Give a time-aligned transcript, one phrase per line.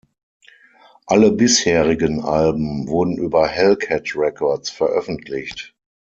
[1.05, 5.75] Alle bisherigen Alben wurden über Hellcat Records veröffentlicht.